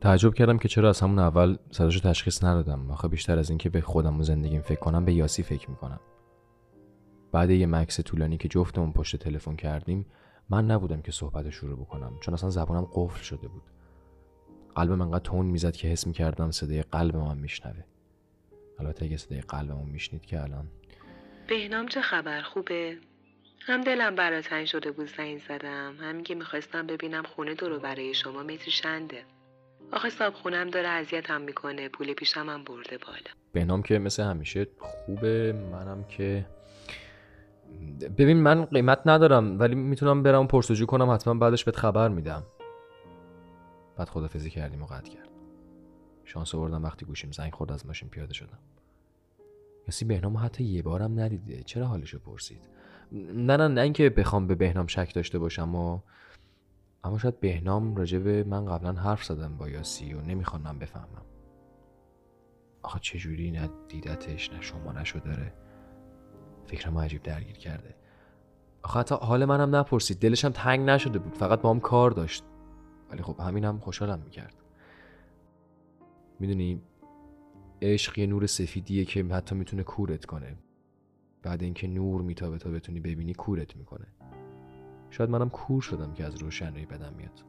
[0.00, 2.90] تعجب کردم که چرا از همون اول صداشو تشخیص ندادم.
[2.90, 6.00] آخه بیشتر از اینکه به خودم و زندگیم فکر کنم به یاسی فکر می‌کنم.
[7.32, 10.06] بعد یه مکس طولانی که جفتمون پشت تلفن کردیم
[10.50, 13.62] من نبودم که صحبت شروع بکنم چون اصلا زبانم قفل شده بود.
[14.74, 17.84] قلبم انقدر تون می‌زد که حس می‌کردم صدای قلب من میشنوه.
[18.78, 20.66] البته اگه صدای قلبمون میشنید که الان.
[21.48, 22.96] بهنام چه خبر؟ خوبه؟
[23.66, 25.96] هم دلم برا تنگ شده بود زنگ زدم.
[26.00, 29.24] همین که می‌خواستم ببینم خونه دورو برای شما متری چنده
[29.92, 31.88] آخه صاحب خونم داره اذیتم می‌کنه.
[31.88, 33.30] پول پیشم هم برده بالا.
[33.52, 35.52] بهنام که مثل همیشه خوبه.
[35.72, 36.46] منم که
[38.18, 41.10] ببین من قیمت ندارم ولی می‌تونم برم پرسجو کنم.
[41.10, 42.42] حتما بعدش بهت خبر میدم.
[43.96, 45.28] بعد خدافزی کردیم و قطع کرد
[46.24, 48.58] شانس آوردم وقتی گوشیم زنگ خورد از ماشین پیاده شدم.
[49.88, 51.62] کسی بهنام حتی یه بارم ندیده.
[51.62, 52.68] چرا حالشو پرسید؟
[53.12, 56.00] نه نه نه اینکه بخوام به بهنام شک داشته باشم و
[57.04, 61.24] اما شاید بهنام راجع به من قبلا حرف زدم با یاسی و نمی‌خوام من بفهمم.
[62.82, 65.52] آخه چجوری نه دیدتش نه شما نشو داره.
[66.66, 67.94] فکرم عجیب درگیر کرده.
[68.82, 70.18] آخه حتی حال منم نپرسید.
[70.18, 71.34] دلشم تنگ نشده بود.
[71.34, 72.44] فقط با هم کار داشت.
[73.10, 74.54] ولی خب همینم خوشحالم می‌کرد.
[76.40, 76.82] می‌دونی
[77.82, 80.56] عشق یه نور سفیدیه که حتی می‌تونه کورت کنه.
[81.42, 84.06] بعد اینکه نور میتابه تا بتونی ببینی کورت می‌کنه.
[85.10, 87.44] شاید منم کور شدم که از روشنایی بدم میاد.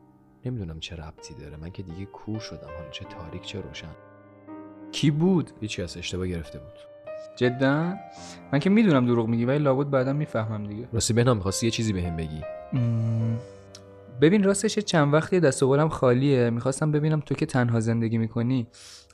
[0.45, 1.57] نمی‌دونم چه ربطی داره.
[1.57, 2.67] من که دیگه کور شدم.
[2.77, 3.95] حالا چه تاریک چه روشن.
[4.91, 6.79] کی بود؟ هیچی از اشتباه گرفته بود.
[7.35, 7.95] جدا؟
[8.53, 10.87] من که می‌دونم دروغ میگی ولی لابد بعدا می‌فهمم دیگه.
[10.93, 12.41] راستی بهنام می‌خواستی یه چیزی بهم بگی؟
[12.73, 13.37] مم،
[14.21, 16.49] ببین راستش چند وقتی دست و خالیه.
[16.49, 18.67] می‌خواستم ببینم تو که تنها زندگی می‌کنی.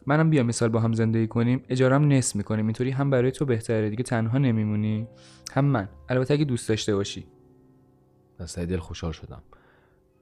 [0.06, 1.64] منم بیا مثال با هم زندگی کنیم.
[1.70, 2.66] اجارم نصف می‌کنیم.
[2.66, 3.90] اینطوری هم برای تو بهتره.
[3.90, 5.08] دیگه تنها نمیمونی.
[5.54, 5.90] هم من.
[6.10, 7.28] البته اگه دوست داشته باشی.
[8.40, 9.44] از ته دل خوشحال شدم.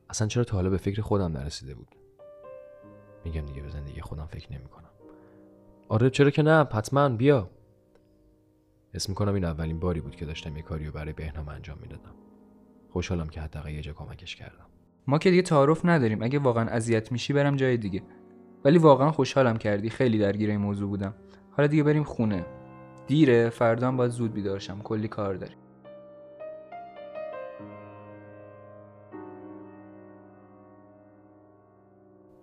[0.10, 1.96] اصلا چرا تا حالا به فکر خودم نرسیده بود؟
[3.26, 4.90] میگم دیگه به زندگی خودم فکر نمی‌کنم.
[5.90, 7.10] آره چرا که نه؟ حتما.
[7.10, 7.50] بیا.
[8.94, 12.16] اسم می‌کنم این اولین باری بود که داشتم یه کاریو برای بهنام انجام می‌دادم.
[12.90, 14.66] خوشحالم که حداقل یه جا کمکش کردم.
[15.08, 16.24] ما که دیگه تعارف نداریم.
[16.24, 18.04] اگه واقعا اذیت میشی برم جای دیگه.
[18.66, 19.90] ولی واقعا خوشحالم کردی.
[19.90, 21.16] خیلی درگیر این موضوع بودم.
[21.52, 22.46] حالا دیگه بریم خونه.
[23.08, 23.50] دیره.
[23.50, 24.82] فردا باید زود بیدار شم.
[24.82, 25.58] کلی کار داریم.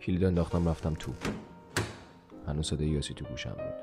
[0.03, 1.13] کلید انداختم رفتم تو
[2.47, 3.75] هنوز صدای یاسی تو گوشم بود.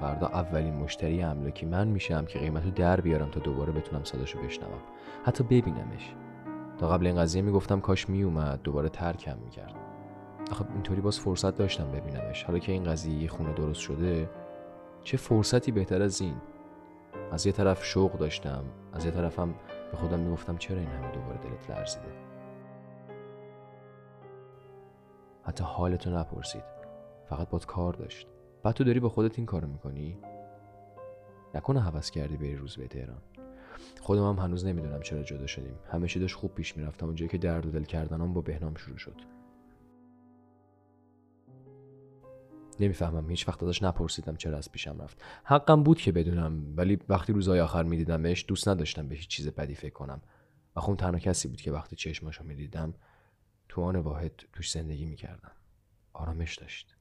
[0.00, 4.80] فردا اولین مشتری املاکی من میشم که قیمتو در بیارم تا دوباره بتونم صداشو بشنوم.
[5.24, 6.14] حتی ببینمش.
[6.78, 9.74] تا قبل این قضیه می‌گفتم کاش میومد دوباره ترکم می‌کرد.
[10.50, 12.42] آخه اینطوری باز فرصت داشتم ببینمش.
[12.44, 14.30] حالا که این قضیه یه خونه درست شده
[15.02, 16.34] چه فرصتی بهتر از این؟
[17.32, 19.54] از یه طرف شوق داشتم از یه طرفم
[19.90, 22.08] به خودم می‌گفتم چرا این همه دوباره دلت لرزیده؟
[25.48, 26.64] حتی حالتو نپرسید.
[27.28, 28.26] فقط باد کار داشت.
[28.62, 30.18] بعد تو داری با خودت این کارو می‌کنی؟
[31.54, 33.22] نکنه هوس کردی بری روز به تهران.
[34.00, 35.74] خودم هم هنوز نمی‌دونم چرا جدا شدیم.
[35.92, 38.96] همه چی داشت خوب پیش می‌رفتم اونجایی که درد و دل کردنم با بهنام شروع
[38.96, 39.16] شد.
[42.80, 45.22] نمی‌فهمم هیچ وقت ازش نپرسیدم چرا از پیشم رفت.
[45.44, 49.74] حقم بود که بدونم ولی وقتی روزهای آخر میدیدمش دوست نداشتم به هیچ چیز بدی
[49.74, 50.22] فکر کنم.
[50.76, 52.94] و خون تنها کسی بود که وقتی چشماشو می‌دیدم
[53.68, 55.52] تو آن واحد توش زندگی می‌کردم.
[56.12, 56.96] آرامش داشت.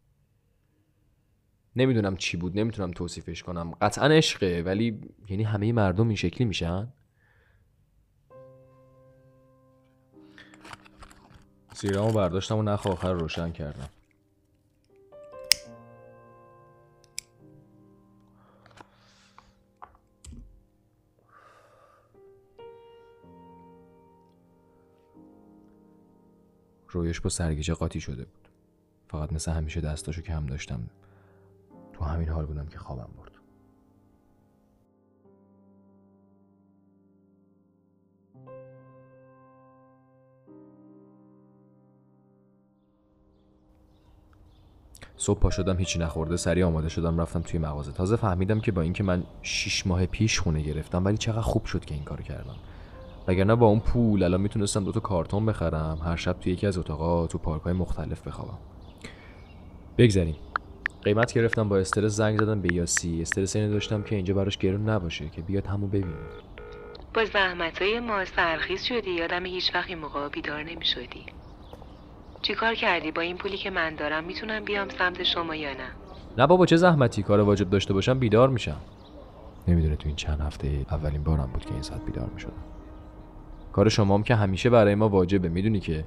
[1.75, 3.71] نمی‌دونم چی بود نمی‌تونم توصیفش کنم.
[3.71, 6.93] قطعا عشقه ولی یعنی همه مردم این شکلی میشن؟
[11.73, 13.89] سیرامو برداشتم و نخ آخر روشن کردم.
[26.89, 28.47] رویش با سرگیجه قاطی شده بود.
[29.07, 30.89] فقط مثل همیشه دستاشو کم داشتم.
[31.93, 33.31] تو همین حال بودم که خوابم برد.
[45.17, 47.91] صبح پا شدم هیچی نخورده سریع آماده شدم رفتم توی مغازه.
[47.91, 51.85] تازه فهمیدم که با اینکه من شیش ماه پیش خونه گرفتم ولی چقدر خوب شد
[51.85, 52.55] که این کار کردم.
[53.27, 57.27] وگرنه با اون پول الان می‌تونستم دوتا کارتون بخرم هر شب توی یکی از اتاقا
[57.27, 58.57] تو پارک های مختلف بخوابم.
[59.97, 60.35] بگذریم.
[61.03, 63.21] قیمت گرفتم با استرس زنگ زدم به یاسی.
[63.21, 66.13] استرس اینو داشتم که اینجا براش گرون نباشه که بیاد همو ببینه.
[67.13, 69.11] با زحمت های ما سرخیز شدی.
[69.11, 71.25] یادم هیچ وقت این موقع بیدار نمی شدی
[72.41, 75.89] چیکار کردی؟ با این پولی که من دارم می‌تونم بیام سمت شما یا نه؟
[76.37, 78.81] نه بابا چه زحمتی؟ کار واجب داشته باشم بیدار میشم.
[79.67, 82.76] نمی‌دونه تو این چند هفته اولین بارم بود که این ساعت بیدار می‌شدم.
[83.77, 86.05] کار شمام که همیشه برای ما واجبه می‌دونی که؟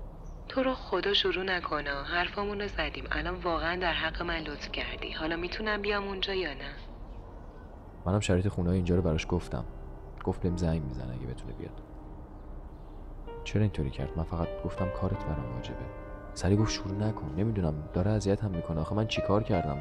[0.48, 1.90] تو رو خدا شروع نکنه.
[1.90, 3.04] حرفامون رو زدیم.
[3.10, 5.12] الان واقعا در حق من لطف کردی.
[5.12, 6.74] حالا می‌تونم بیام اونجا یا نه؟
[8.06, 9.64] منم شرایط خونه اینجا رو براش گفتم.
[10.24, 11.82] گفت بهم زنگ می‌زنه اگه بتونه بیاد.
[13.44, 15.84] چرا اینطوری کرد؟ من فقط گفتم کارت برام واجبه.
[16.34, 17.34] سری گفت شروع نکن.
[17.36, 17.74] نمی‌دونم.
[17.94, 18.80] داره اذیت هم می‌کنه.
[18.80, 19.78] آخه من چیکار کردم؟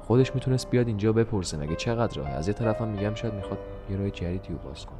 [0.00, 1.56] خودش می‌تونست بیاد اینجا بپرسه.
[1.56, 3.58] مگه چقدر راهه؟ از یه طرفم میگم شاید می‌خواد
[3.90, 4.98] یه راه جدیدی رو باز کنه.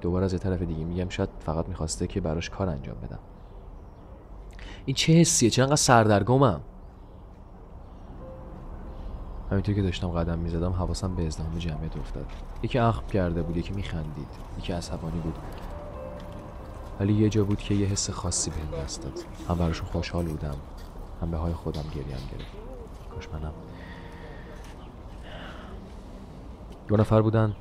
[0.00, 3.18] دوباره از یه طرف دیگه میگم شاید فقط می‌خواسته که براش کار انجام بدم.
[4.84, 6.60] این چه حسیه؟ چرا انقدر سردرگمم.
[9.50, 12.26] همینطور که داشتم قدم می‌زدم حواسم به ازدهام جمعیت افتاد.
[12.62, 14.28] یکی اخم کرده بود یکی میخندید
[14.58, 15.38] یکی عصبانی بود.
[17.00, 19.12] ولی یه جا بود که یه حس خاصی بهم دست داد.
[19.48, 20.54] هم براشون خوشحال بودم
[21.22, 22.52] هم به های خودم گریم گرفت.
[23.14, 23.52] کاش منم.
[26.88, 27.56] دو نفر بودن.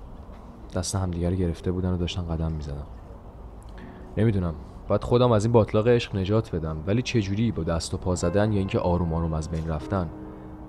[0.76, 2.84] دست همدیگه رو گرفته بودن و داشتن قدم می‌زدن.
[4.18, 4.56] نمی‌دونم.
[4.88, 6.84] باید خودم از این باطلاق عشق نجات بدم.
[6.88, 10.10] ولی چجوری با دست و پا زدن یا اینکه آروم آروم از بین رفتن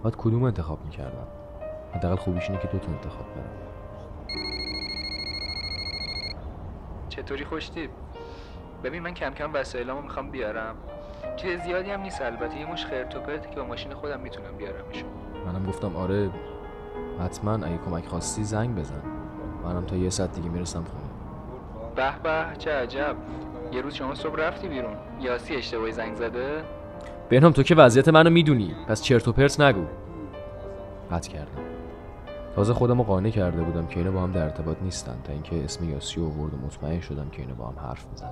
[0.02, 1.26] باید کدوم انتخاب می‌کردم؟
[1.94, 3.66] حداقل خوبیش اینه که دوتا انتخاب برم
[7.08, 7.90] چطوری خوشتیب
[8.84, 10.74] ببین من کم کم وسایلامو می‌خوام بیارم.
[11.36, 12.60] چیز زیادی هم نیست البته.
[12.60, 15.08] یه مش خرت و پرتی که با ماشین خودم می‌تونم بیارمشون.
[15.46, 16.30] منم گفتم آره
[17.20, 19.15] حتما اگه کمک خواستی زنگ بزن.
[19.66, 21.04] منم تا یه ساعت دیگه می‌رسم خونه.
[21.96, 23.16] به به چه عجب.
[23.72, 24.94] یه روز شما صبح رفتی بیرون.
[25.20, 26.62] یاسی اشتباهی زنگ زده؟
[27.28, 28.74] بهنام تو که وضعیت منو می‌دونی.
[28.88, 29.84] پس چرت و پرت نگو.
[31.10, 31.62] قطع کردم.
[32.54, 35.16] تازه خودم رو قانع کرده بودم که اینا با هم در ارتباط نیستن.
[35.24, 38.30] تا اینکه اسم یاسی آورد و مطمئن شدم که اینا با هم حرف می‌زنن.